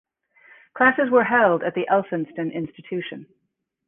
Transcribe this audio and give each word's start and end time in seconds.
Classes 0.73 1.11
were 1.11 1.25
held 1.25 1.61
at 1.61 1.75
the 1.75 1.87
Elphinstone 1.87 2.49
Institution. 2.49 3.27